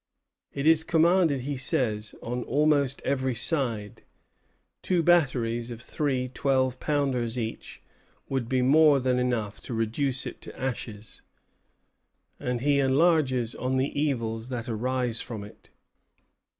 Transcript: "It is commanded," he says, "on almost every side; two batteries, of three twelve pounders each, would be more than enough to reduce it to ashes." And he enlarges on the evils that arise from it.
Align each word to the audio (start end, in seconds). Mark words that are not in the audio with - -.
"It 0.51 0.65
is 0.65 0.83
commanded," 0.83 1.41
he 1.41 1.55
says, 1.57 2.15
"on 2.23 2.41
almost 2.45 3.03
every 3.05 3.35
side; 3.35 4.01
two 4.81 5.03
batteries, 5.03 5.69
of 5.69 5.79
three 5.79 6.27
twelve 6.27 6.79
pounders 6.79 7.37
each, 7.37 7.83
would 8.27 8.49
be 8.49 8.63
more 8.63 8.99
than 8.99 9.19
enough 9.19 9.59
to 9.61 9.75
reduce 9.75 10.25
it 10.25 10.41
to 10.41 10.59
ashes." 10.59 11.21
And 12.39 12.61
he 12.61 12.79
enlarges 12.79 13.53
on 13.53 13.77
the 13.77 13.89
evils 13.91 14.49
that 14.49 14.67
arise 14.67 15.21
from 15.21 15.43
it. 15.43 15.69